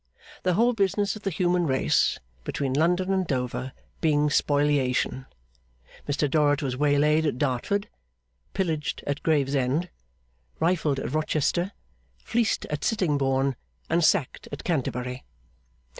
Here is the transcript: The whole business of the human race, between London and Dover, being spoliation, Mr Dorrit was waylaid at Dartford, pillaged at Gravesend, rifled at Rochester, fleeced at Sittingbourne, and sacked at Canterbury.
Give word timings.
The 0.41 0.55
whole 0.55 0.73
business 0.73 1.15
of 1.15 1.21
the 1.21 1.29
human 1.29 1.67
race, 1.67 2.17
between 2.43 2.73
London 2.73 3.13
and 3.13 3.27
Dover, 3.27 3.71
being 3.99 4.31
spoliation, 4.31 5.27
Mr 6.07 6.27
Dorrit 6.27 6.63
was 6.63 6.75
waylaid 6.75 7.27
at 7.27 7.37
Dartford, 7.37 7.87
pillaged 8.55 9.03
at 9.05 9.21
Gravesend, 9.21 9.91
rifled 10.59 10.97
at 10.99 11.13
Rochester, 11.13 11.71
fleeced 12.17 12.65
at 12.71 12.83
Sittingbourne, 12.83 13.55
and 13.91 14.03
sacked 14.03 14.47
at 14.51 14.63
Canterbury. 14.63 15.23